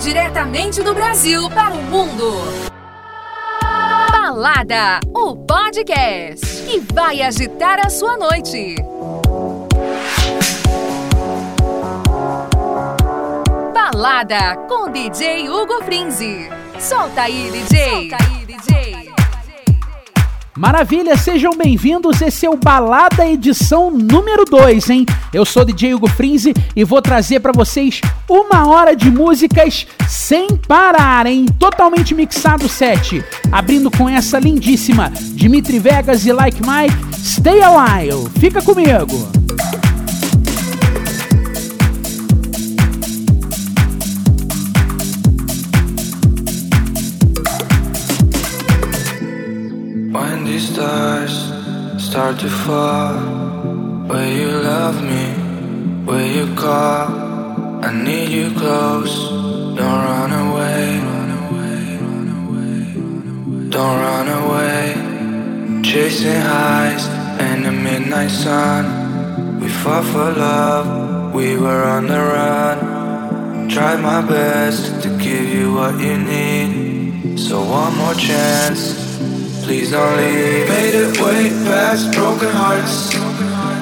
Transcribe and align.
Diretamente 0.00 0.82
do 0.82 0.94
Brasil 0.94 1.50
para 1.50 1.74
o 1.74 1.82
mundo. 1.82 2.32
Balada, 4.10 4.98
o 5.14 5.36
podcast 5.36 6.62
que 6.62 6.80
vai 6.94 7.20
agitar 7.20 7.78
a 7.84 7.90
sua 7.90 8.16
noite. 8.16 8.76
Balada 13.74 14.56
com 14.66 14.90
DJ 14.90 15.50
Hugo 15.50 15.84
Frinzi. 15.84 16.48
Solta 16.78 17.22
aí, 17.22 17.50
DJ. 17.50 17.90
Solta 17.90 18.24
aí, 18.24 18.46
DJ. 18.46 19.10
Maravilha, 20.56 21.16
sejam 21.16 21.52
bem-vindos. 21.56 22.22
Esse 22.22 22.46
é 22.46 22.50
o 22.50 22.56
Balada 22.56 23.26
edição 23.26 23.90
número 23.90 24.44
2, 24.46 24.90
hein? 24.90 25.06
Eu 25.32 25.44
sou 25.44 25.64
DJ 25.64 25.94
Hugo 25.94 26.08
Frinzi 26.08 26.54
e 26.74 26.84
vou 26.84 27.02
trazer 27.02 27.40
para 27.40 27.52
vocês 27.52 28.00
uma 28.30 28.68
hora 28.68 28.94
de 28.94 29.10
músicas 29.10 29.86
sem 30.08 30.56
parar, 30.56 31.26
hein? 31.26 31.46
Totalmente 31.58 32.14
mixado 32.14 32.68
set. 32.68 33.24
Abrindo 33.50 33.90
com 33.90 34.08
essa 34.08 34.38
lindíssima 34.38 35.10
Dimitri 35.34 35.80
Vegas 35.80 36.24
e 36.24 36.32
Like 36.32 36.60
Mike, 36.64 37.16
Stay 37.16 37.60
a 37.60 37.70
While. 37.70 38.30
Fica 38.38 38.62
comigo. 38.62 39.40
stars 50.60 51.32
start 51.96 52.38
to 52.38 52.48
fall 52.48 53.40
Will 54.08 54.28
you 54.28 54.48
love 54.48 55.02
me? 55.02 56.04
Will 56.04 56.26
you 56.26 56.54
call? 56.56 57.29
I 57.82 57.92
need 57.92 58.28
you 58.28 58.50
close 58.54 59.30
Don't 59.76 59.78
run 59.78 60.32
away 60.32 61.00
Don't 63.70 63.98
run 64.06 64.28
away 64.42 65.82
Chasing 65.82 66.40
highs 66.40 67.06
in 67.40 67.62
the 67.62 67.72
midnight 67.72 68.30
sun 68.30 69.60
We 69.60 69.68
fought 69.68 70.04
for 70.04 70.30
love 70.32 71.34
We 71.34 71.56
were 71.56 71.84
on 71.84 72.06
the 72.06 72.18
run 72.18 73.68
Tried 73.68 74.00
my 74.00 74.20
best 74.20 75.02
to 75.02 75.08
give 75.16 75.48
you 75.48 75.72
what 75.72 75.98
you 75.98 76.18
need 76.18 77.38
So 77.40 77.60
one 77.64 77.96
more 77.96 78.14
chance 78.14 79.08
Please 79.64 79.92
don't 79.92 80.16
leave. 80.16 80.68
Made 80.68 80.94
it 80.94 81.20
way 81.20 81.48
past 81.64 82.12
broken 82.12 82.48
hearts. 82.50 83.14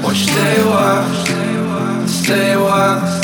Won't 0.03 0.19
you 0.19 0.27
stay 0.27 0.61
a 0.61 0.67
while? 0.67 2.07
Stay 2.07 2.53
a 2.53 2.61
while. 2.61 3.18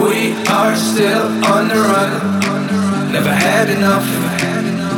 We 0.00 0.34
are 0.48 0.74
still 0.76 1.26
on 1.44 1.68
the 1.68 1.74
run. 1.74 3.12
Never 3.12 3.32
had 3.32 3.70
enough. 3.70 4.06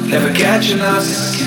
Never 0.08 0.32
catching 0.32 0.80
us. 0.80 1.45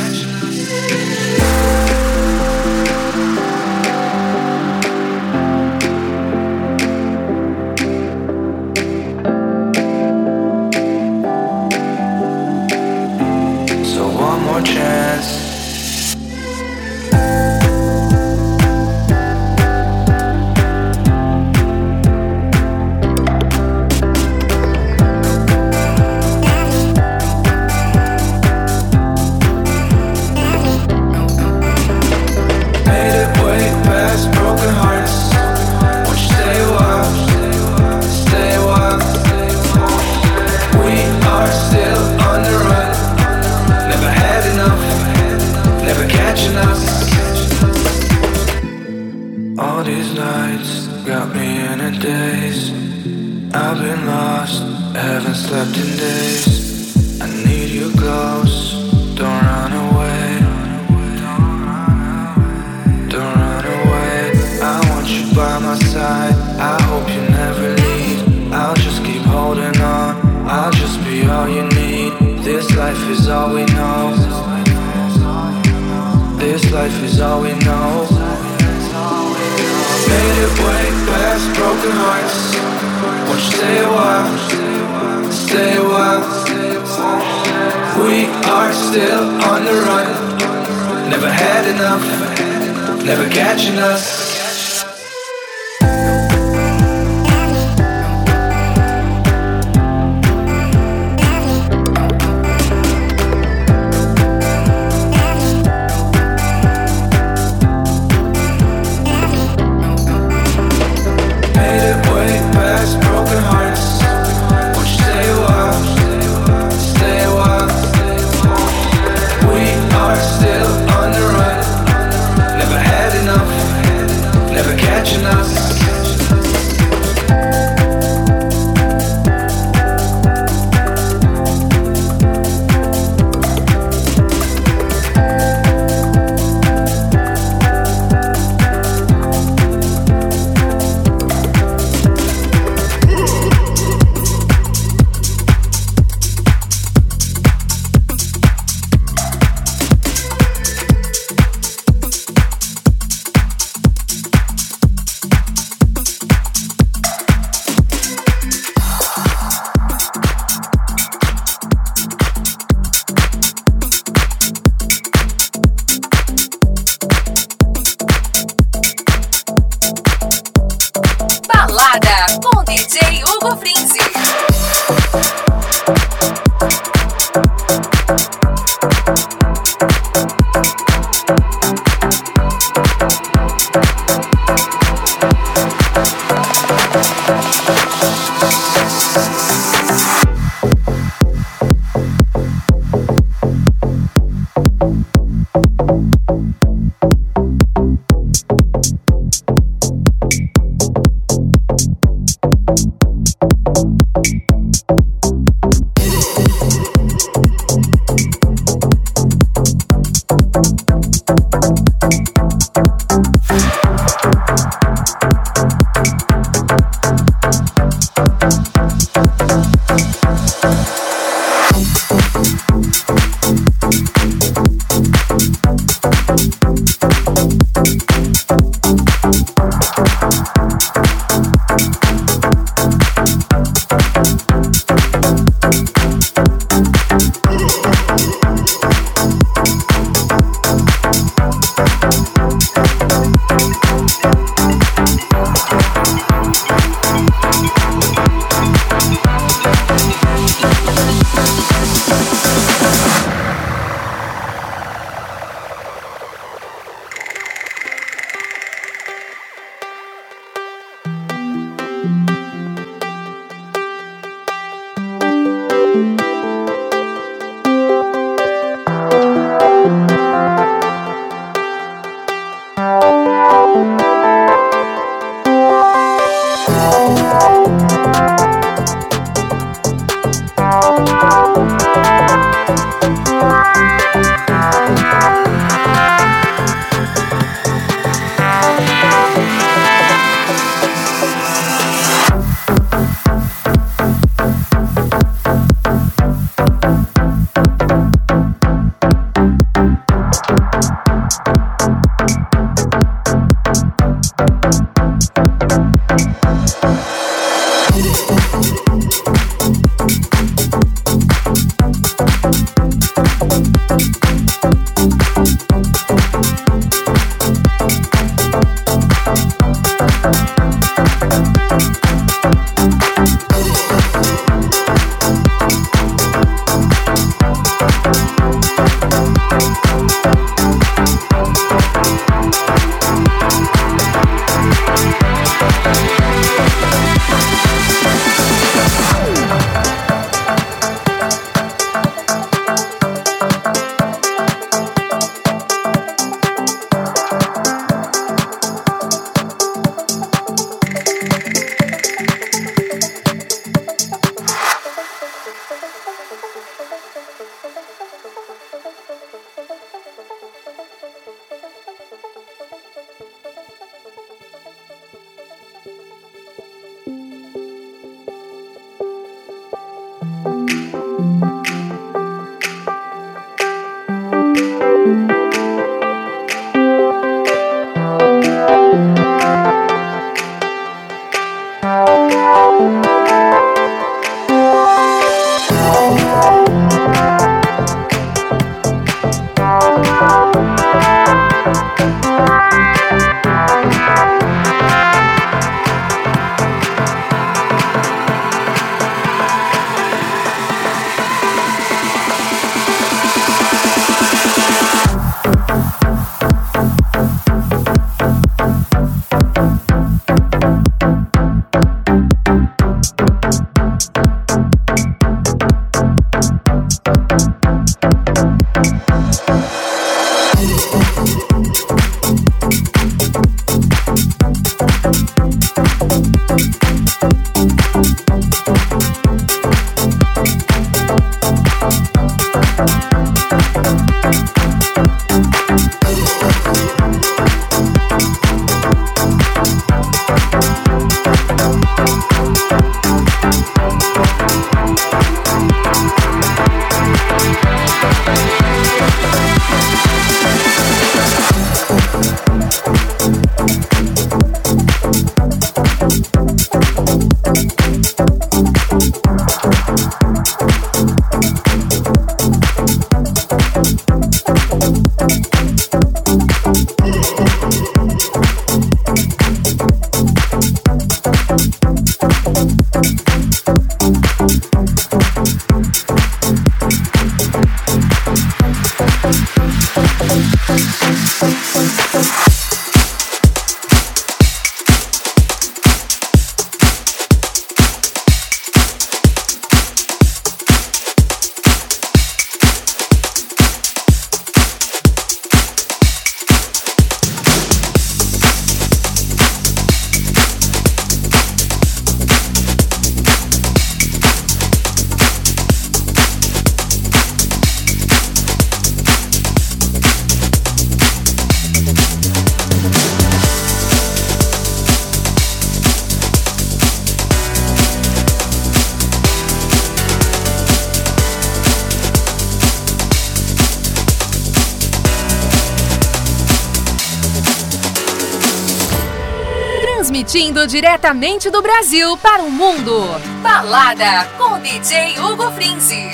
Transmitindo 530.59 530.67
diretamente 530.67 531.49
do 531.49 531.61
Brasil 531.61 532.17
para 532.17 532.43
o 532.43 532.51
mundo. 532.51 533.05
Balada 533.41 534.25
com 534.37 534.59
DJ 534.59 535.17
Hugo 535.17 535.49
Frinzi. 535.51 536.11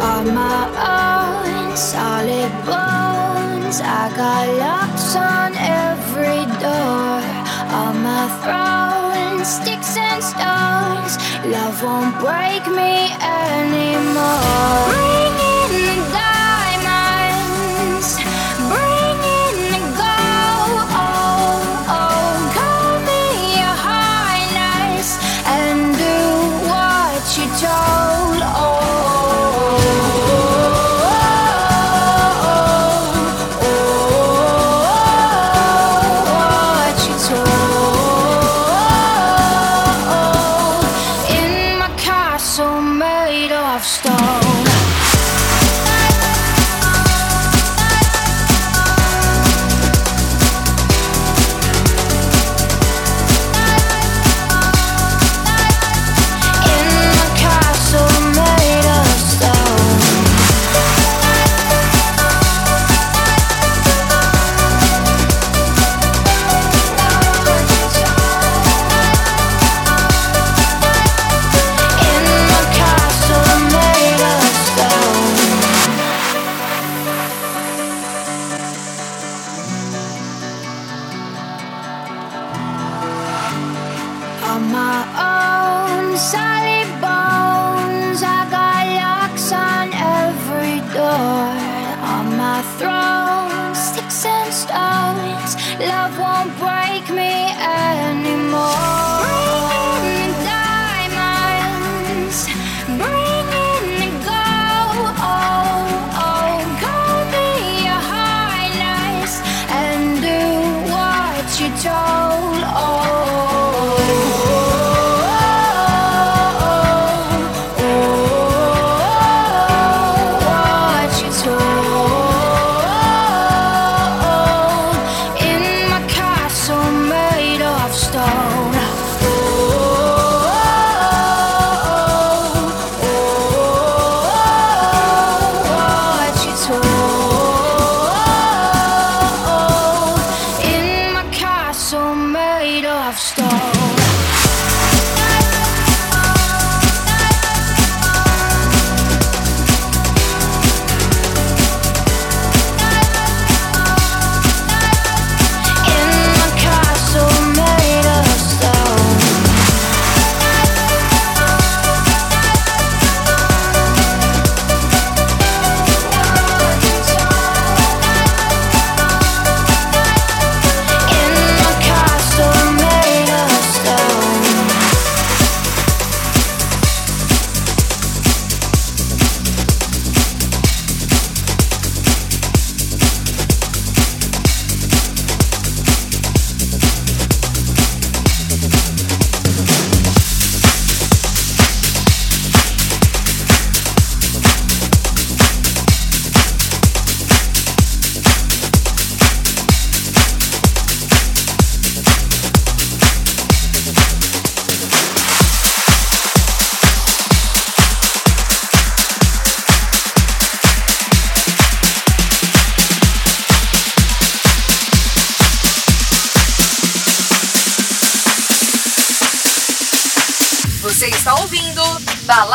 On 0.00 0.24
my 0.32 0.68
own 0.78 1.76
solid 1.76 2.50
bones, 2.64 3.80
I 3.80 4.08
got 4.16 4.48
locks 4.58 5.16
on 5.16 5.54
every 5.56 6.46
door. 6.60 7.41
On 7.72 8.02
my 8.02 8.28
throne, 8.42 9.44
sticks 9.46 9.96
and 9.96 10.22
stones, 10.22 11.16
love 11.46 11.82
won't 11.82 12.18
break 12.20 12.66
me 12.66 13.10
anymore. 13.22 14.92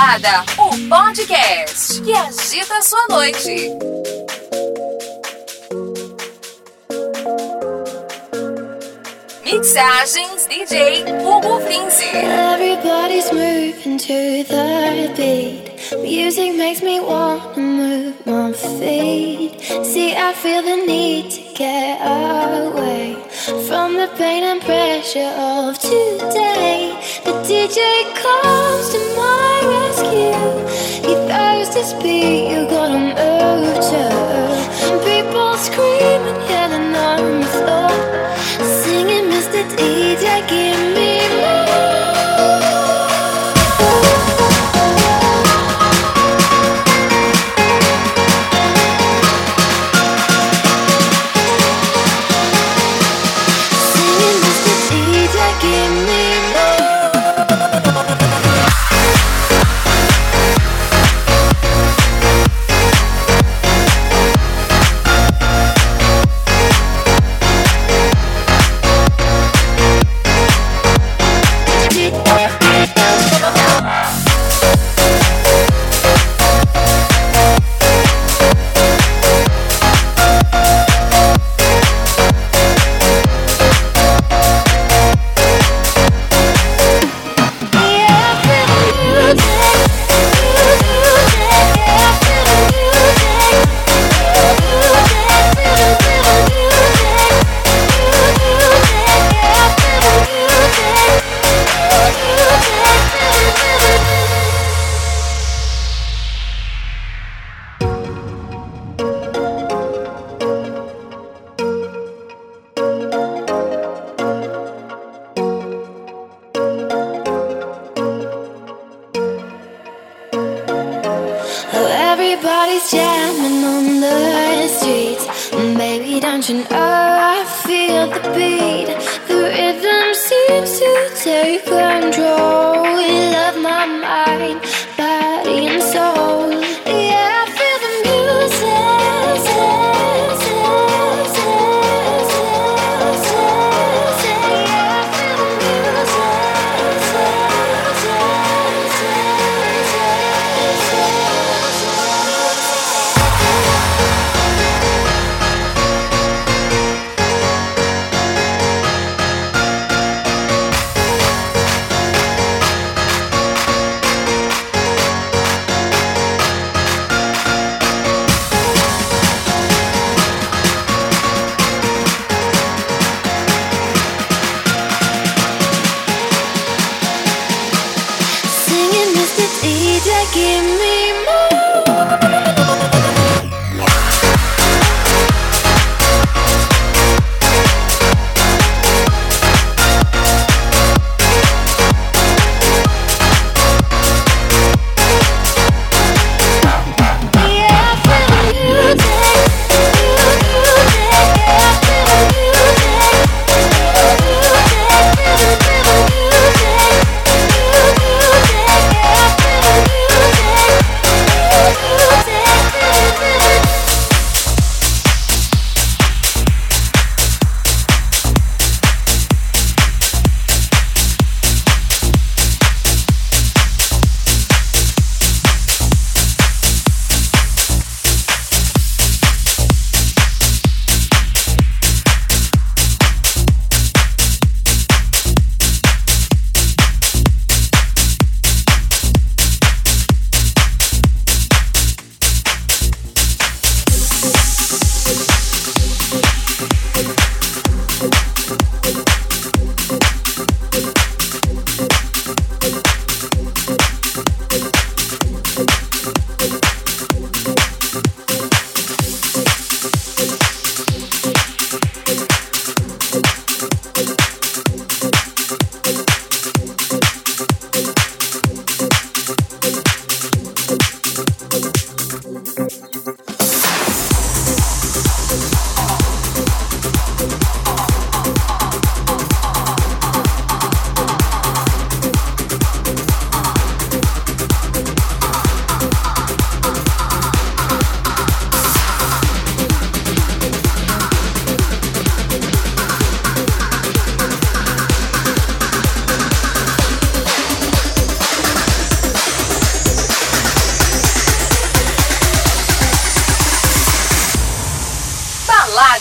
Balada, 0.07 0.45
o 0.57 0.69
podcast 0.87 2.01
que 2.01 2.13
agita 2.13 2.77
a 2.77 2.81
sua 2.81 3.07
noite. 3.09 3.71
Mixagens 9.43 10.47
DJ 10.47 11.03
Hugo 11.21 11.59
Frinzi. 11.59 12.05
Everybody's 12.15 13.29
moving 13.33 13.97
to 13.97 14.45
the 14.47 15.13
beat. 15.17 15.73
Music 16.01 16.55
makes 16.55 16.81
me 16.81 17.01
want 17.01 17.53
to 17.55 17.59
move 17.59 18.15
my 18.25 18.53
feet. 18.53 19.59
See, 19.83 20.15
I 20.15 20.33
feel 20.33 20.63
the 20.63 20.85
need 20.87 21.31
to 21.31 21.41
get 21.53 21.99
away 22.01 23.26
from 23.47 23.93
the 23.93 24.09
pain 24.17 24.43
and 24.43 24.61
pressure 24.61 25.31
of 25.39 25.79
today. 25.79 26.91
The 27.23 27.31
DJ 27.47 27.79
comes 28.21 28.89
to 28.91 28.99
my 29.15 29.55
rescue. 29.75 30.35
He 31.07 31.13
throws 31.27 31.69
this 31.73 31.93
beat 32.03 32.51
you 32.51 32.67
gotta 32.67 32.99
move 32.99 33.77
to. 33.91 34.03
People 35.07 35.55
screaming, 35.55 36.39
yelling 36.49 36.93
on 36.93 37.39
the 37.39 37.47
floor, 37.55 37.91
singing, 38.83 39.31
Mr. 39.31 39.63
DJ, 39.77 40.25
give 40.49 40.81
me 40.93 40.96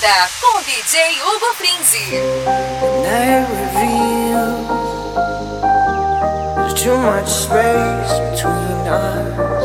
Balada 0.06 0.30
com 0.40 0.62
DJ 0.62 1.18
Hugo 1.18 1.52
Frinzi. 1.54 2.12
Too 6.76 6.96
much 6.96 7.28
space 7.28 8.20
between 8.30 8.86
us. 8.86 9.64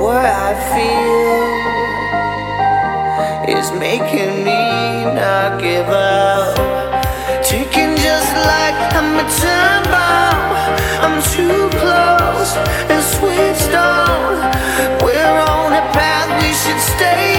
What 0.00 0.24
I 0.24 0.54
feel 0.72 1.18
is 3.58 3.70
making 3.72 4.42
me 4.42 5.04
not 5.14 5.60
give 5.60 5.88
up. 5.90 6.56
Ticking 7.44 7.94
just 7.96 8.32
like 8.46 8.94
I'm 8.96 9.18
a 9.18 9.24
time 9.38 9.84
bomb. 9.92 10.52
I'm 11.04 11.20
too 11.34 11.68
close 11.78 12.56
and 12.88 13.02
switched 13.04 13.74
on. 13.74 14.40
We're 15.04 15.38
on 15.40 15.72
a 15.74 15.82
path 15.92 16.42
we 16.42 16.54
should 16.54 16.80
stay. 16.80 17.31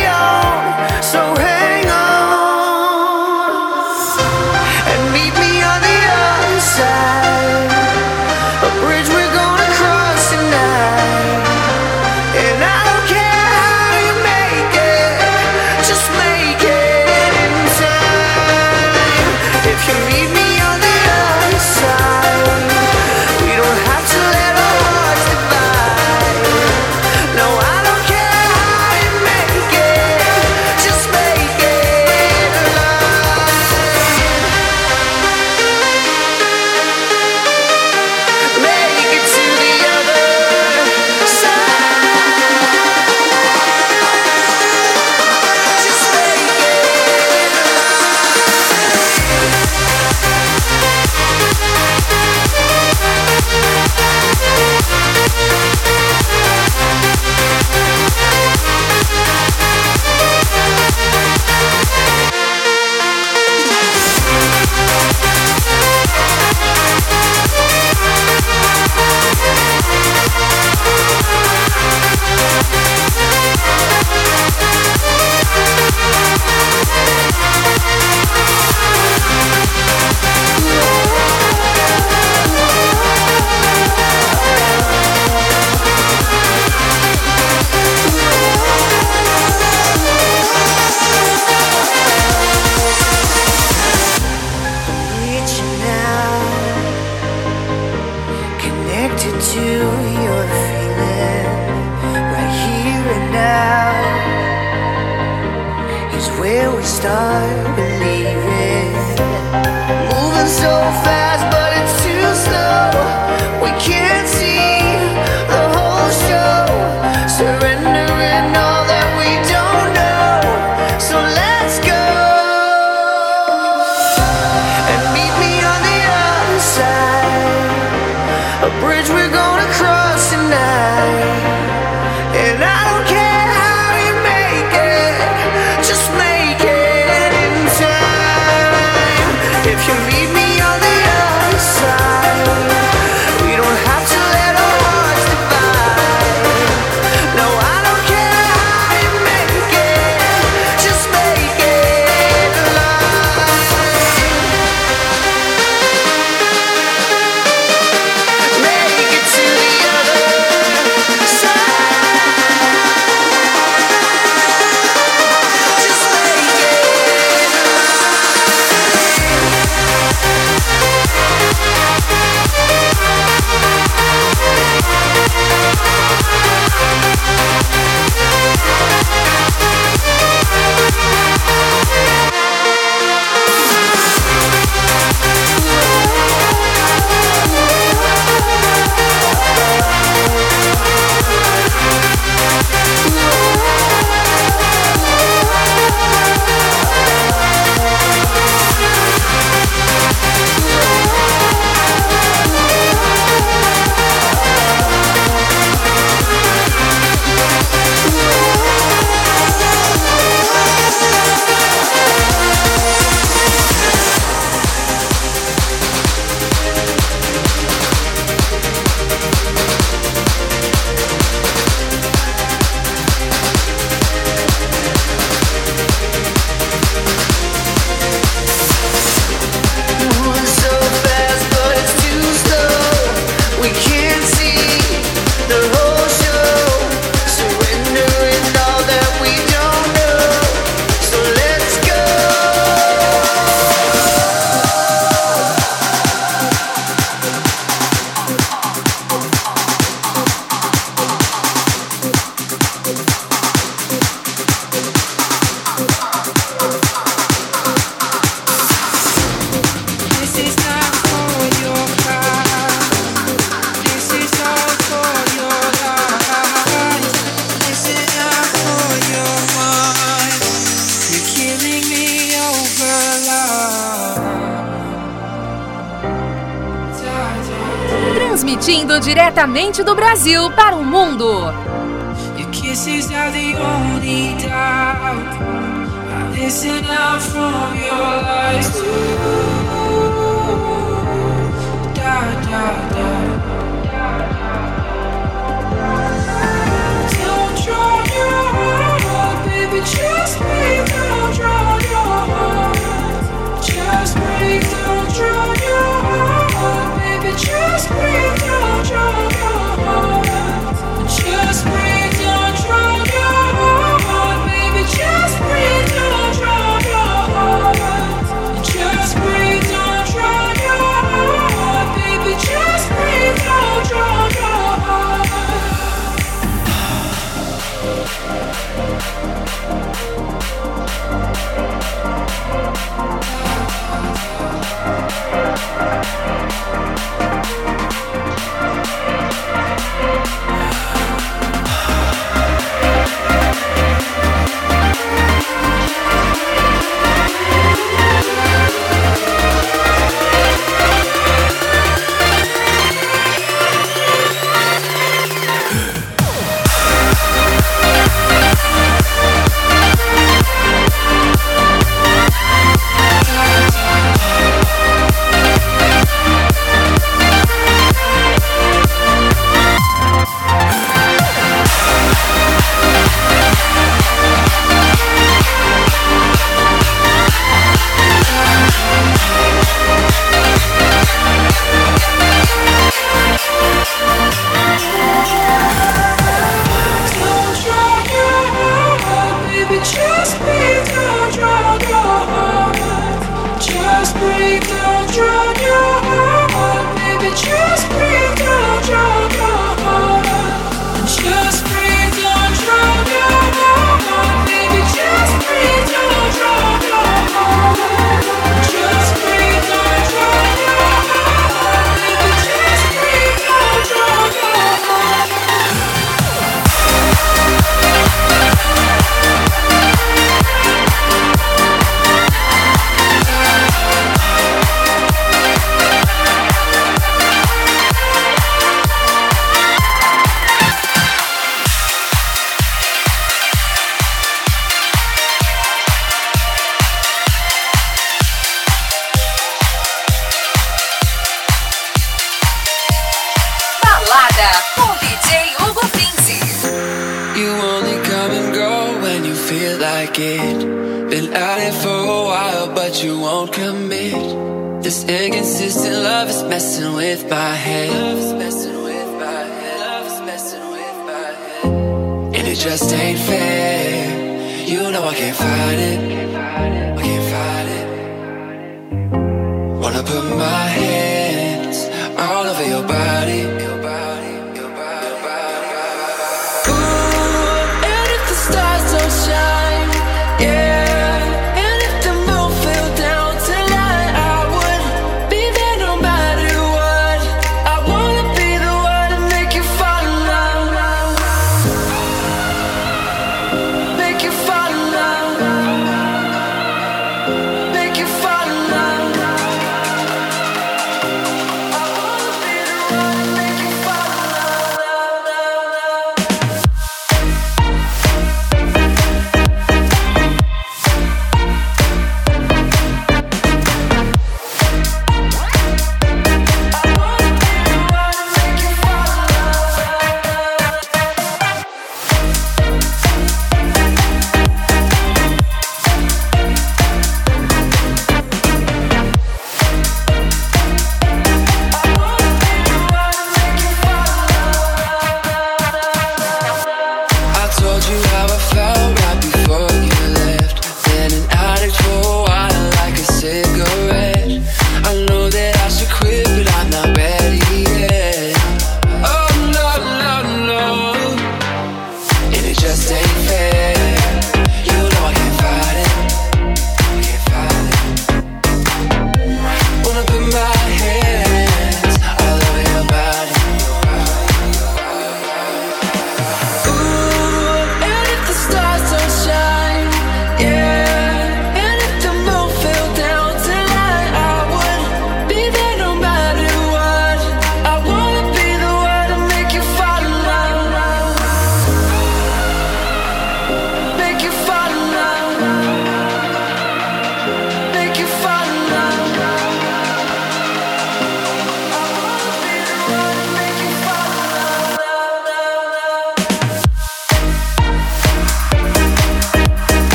Brasil 280.13 280.52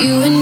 You 0.00 0.22
and 0.22 0.39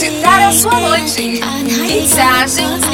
vai 0.00 0.08
agitar 0.08 0.48
a 0.48 0.52
sua 0.52 0.80
noite. 0.80 1.40
Mixagens 1.62 2.80
DJ 2.86 2.89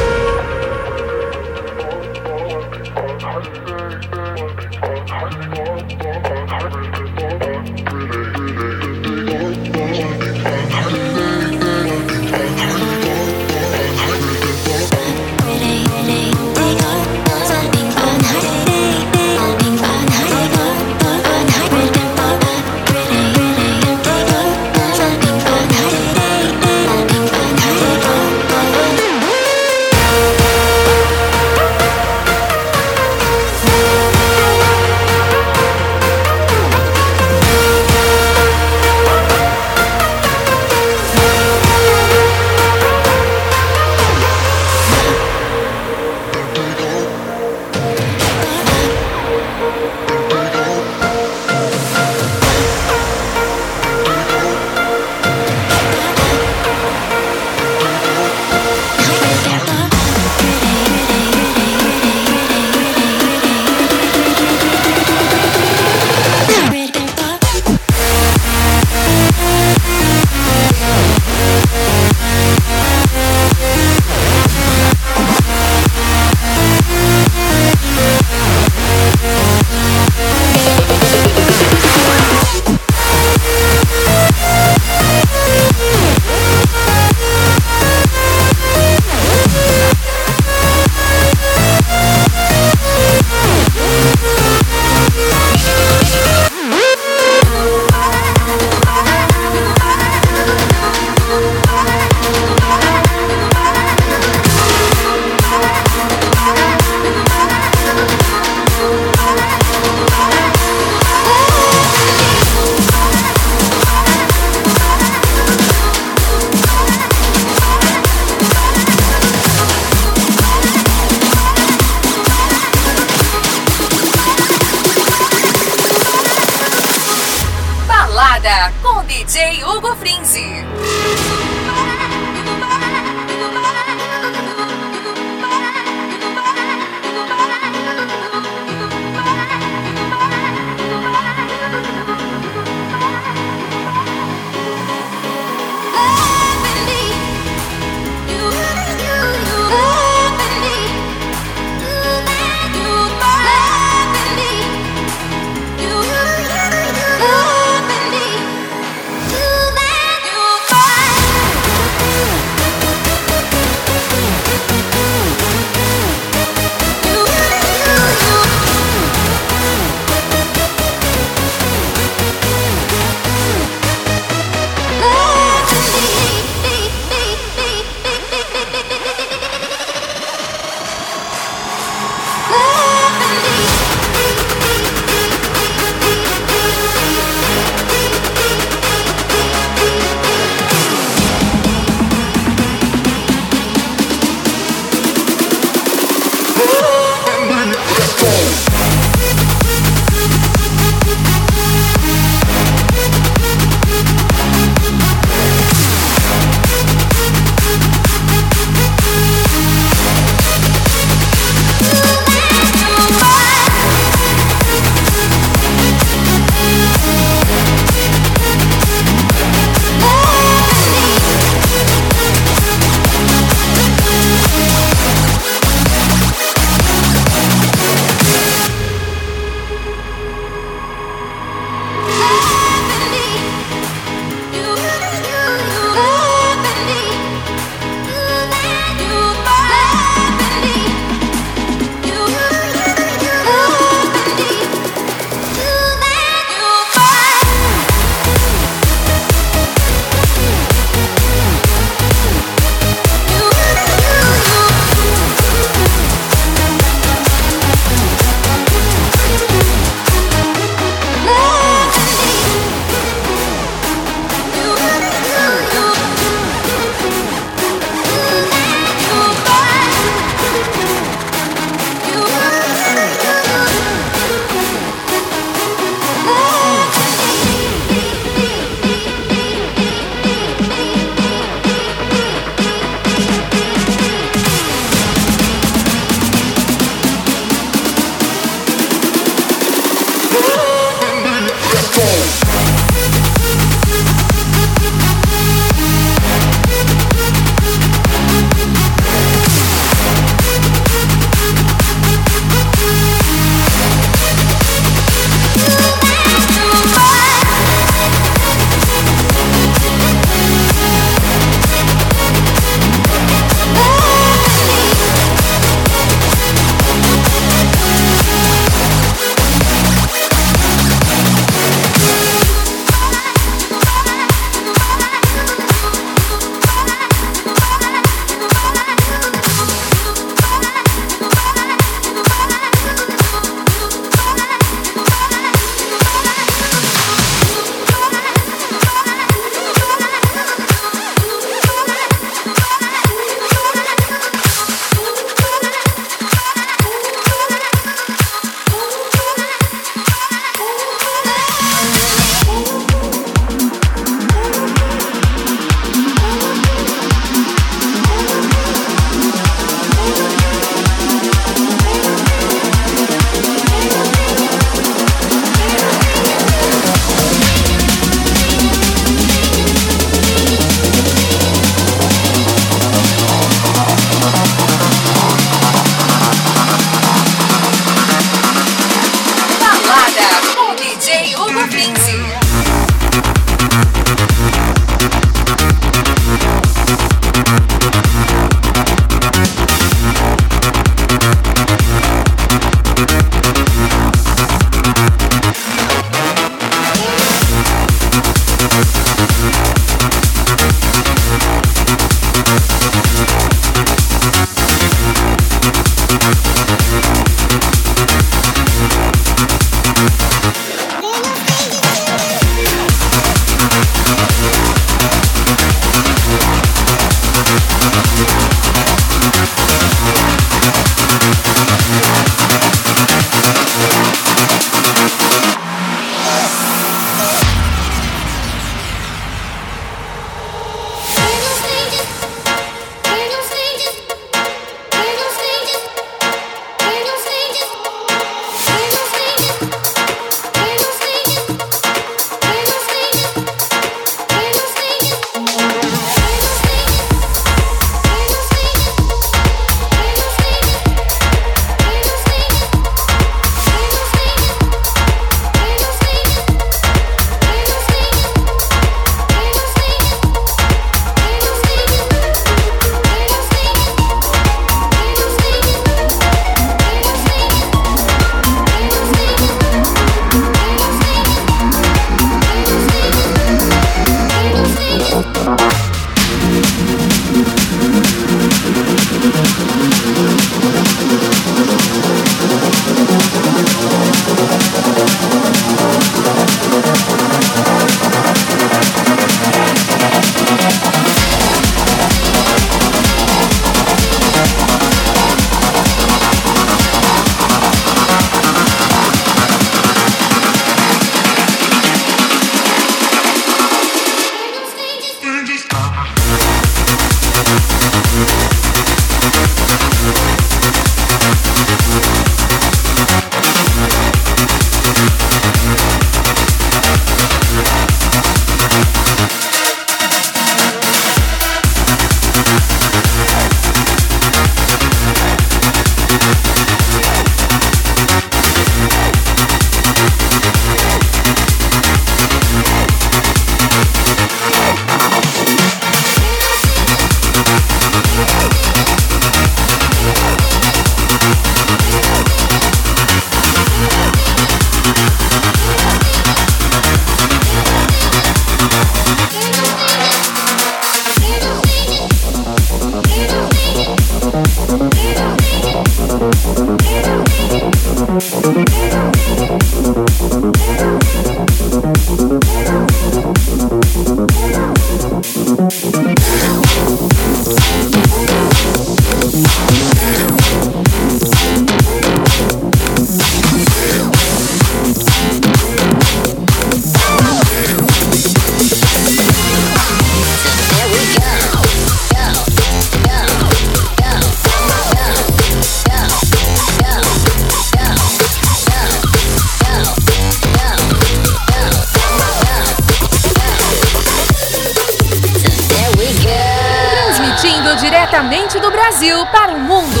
Brasil 599.02 599.26
para 599.32 599.52
o 599.52 599.58
mundo. 599.58 600.00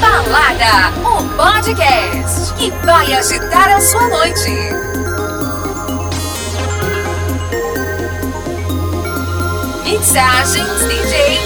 Balada, 0.00 0.90
o 0.98 1.28
podcast 1.36 2.52
que 2.54 2.72
vai 2.84 3.14
agitar 3.14 3.68
a 3.68 3.80
sua 3.80 4.08
noite. 4.08 4.50
Mixagens 9.84 10.80
DJ 10.88 11.41